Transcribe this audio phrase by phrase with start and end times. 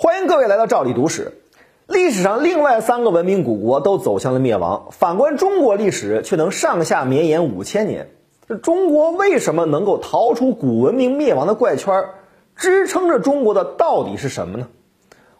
[0.00, 1.32] 欢迎各位来到赵理读史。
[1.88, 8.08] 历史上另外三个文明古国都走向了灭亡，反观中国历史却能上下绵延五千年。
[8.46, 12.04] 这中国为什么能够逃出古文明灭亡的怪圈？
[12.54, 14.68] 支撑着中国的到底是什么呢？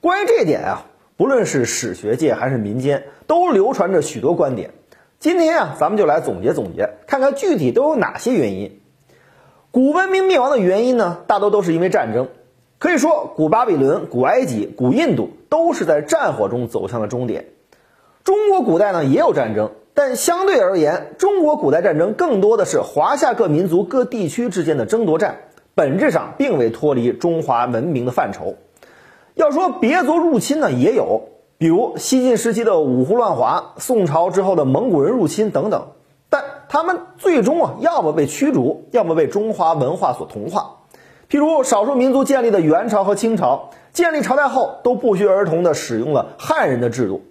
[0.00, 0.86] 关于这一点啊，
[1.18, 4.70] 不论是史学界还是民间，都流传着许多观点。
[5.18, 8.80] 今天啊，咱们就来总结总结，看看具体都有哪些原因。
[9.70, 12.28] 古文明灭亡的原因呢，大多都是因为战争。
[12.78, 17.46] 可以说，古巴比伦、古埃及、古印度都是在战火中走向了终点。
[18.22, 25.38] 中国古代呢也有战争，但相对而言，中国古代战争更多的是华夏各民族、各地区之间的争夺战，
[25.74, 28.56] 本质上并未脱离中华文明的范畴。
[29.34, 35.88] 要说别族入侵呢，也有，比如西晋时期的五胡乱华，宋朝之后的蒙古人入侵等等。
[36.28, 40.80] 但他们最终啊，要么被驱逐，要么被中华文化所同化。
[41.28, 47.22] 譬如少数民族建立的元朝和清朝，建立朝代后都不约而同地使用了汉人的制度，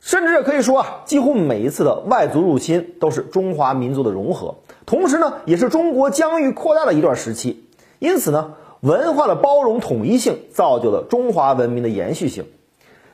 [0.00, 7.66] 甚至可以说啊，几乎每一次的外族入侵都是中华民族的融合，同时呢，也是中国疆域扩大的一段时期。
[7.98, 12.44] 因此呢，文化的包容统一性造就了中华文明的延续性。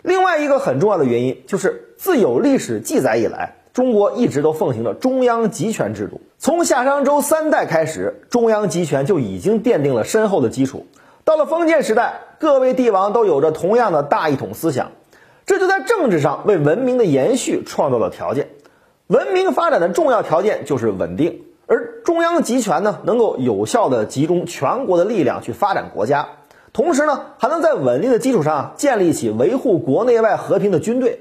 [0.03, 3.57] 另外一个很重要的原因就是，自有历史记载以来。
[3.77, 10.87] 中国一直都奉行着中央集权制度，从夏商周三代开始，中央集权就已经奠定了深厚的基础。
[11.25, 14.93] 到了封建时代，各位帝王都有着同样的大一统思想，
[15.45, 18.49] 这就在政治上为文明的延续创造了条件。
[19.09, 26.27] 文明发展的重要条件就是稳定，而中央集权呢，能够有效地集中全国的力量去发展国家，
[26.73, 31.21] 同时呢，还能在稳定的基础上建立起维护国内外和平的军队。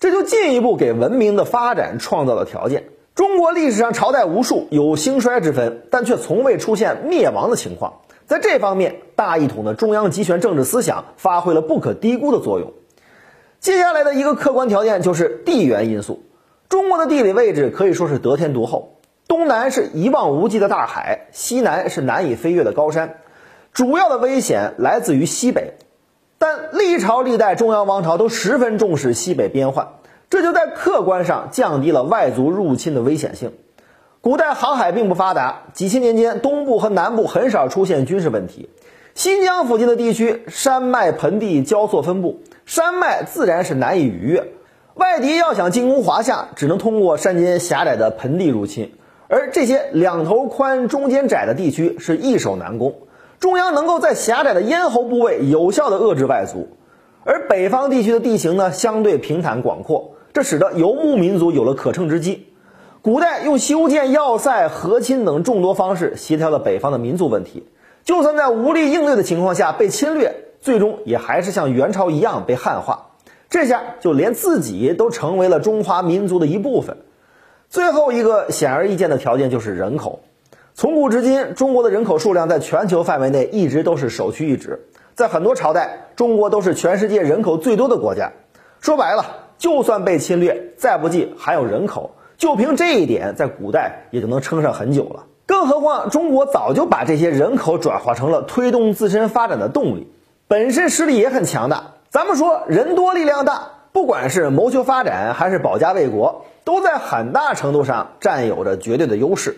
[0.00, 2.84] 这就进一步给文明的发展创造了条件。
[3.14, 8.00] 中国历史上朝代无数，有兴衰之分，但却从未出现灭亡的情况。
[8.26, 12.72] 在这方面，大一统的中央集权政治思想发挥了不可低估的作用。
[13.60, 16.24] 接下来的一个客观条件就是地缘因素。
[16.68, 23.18] 中国的地理位置可以说是得天独厚，东南是一望无际的大海，西南是难以飞越的高山，
[23.72, 25.74] 主要的危险来自于西北。
[26.38, 29.88] 但历朝历代中央王朝都十分重视西北边患，
[30.30, 33.52] 这就在客观上降低了外族入侵的危险性。
[34.20, 38.70] 古代航海并不发达，几千年间东部和南部很少出现军事问题。
[39.14, 44.48] 新疆附近的地区山脉盆地交错分布，山脉自然是难以逾越。
[44.94, 48.94] 外敌要想进攻华夏，只能通过山间狭窄的盆地入侵，
[49.28, 52.94] 而这些两头宽、中间窄的地区是易守难攻。
[53.44, 56.66] 中央能够在狭窄的咽喉部位有效地遏制外族，
[57.24, 62.46] 而北方地区的地形呢相对平坦广阔，这使得游牧民族有了可乘之机。
[63.02, 67.66] 古代用修建要塞、和亲等众多方式协调了北方的民族问题，
[68.02, 73.10] 就算在无力应对的情况下被侵略，最终也还是像元朝一样被汉化。
[73.50, 76.96] 这下就连自己都成为了中华民族的一部分。
[77.68, 80.20] 最后一个显而易见的条件就是人口。
[80.76, 84.88] 从古至今，中国的人口数量在全球范围内一直都是首屈一指。
[85.14, 88.32] 在很多朝代，中国都是全世界人口最多的国家。
[88.80, 89.24] 说白了，
[89.56, 92.16] 就算被侵略，再不济还有人口。
[92.38, 95.26] 就凭这一点，在古代也就能撑上很久了。
[95.46, 100.12] 更何况，中国早就把这些人口转化成了推动自身发展的动力，
[100.48, 101.92] 本身实力也很强大。
[102.10, 109.56] 咱们说，人多力量大，不管是谋求发展还是保家卫国，都在很大程度上占有着绝对的优势。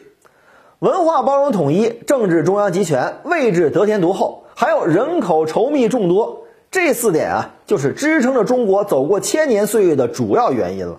[0.81, 6.37] 文化包容统一，政治中央集权，位置得天独厚，还有人口稠密众多，
[6.71, 10.95] 这四点啊，就是支撑着中国走过千年岁月的主要原因了。